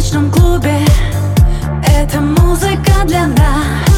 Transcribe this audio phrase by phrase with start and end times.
[0.00, 0.78] ночном клубе.
[1.86, 3.89] Это музыка для нас.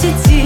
[0.00, 0.37] сети.